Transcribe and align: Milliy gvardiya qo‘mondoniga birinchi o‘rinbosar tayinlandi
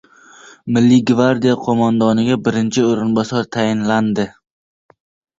Milliy 0.77 1.01
gvardiya 1.09 1.51
qo‘mondoniga 1.65 2.37
birinchi 2.47 2.85
o‘rinbosar 2.93 3.45
tayinlandi 3.57 4.25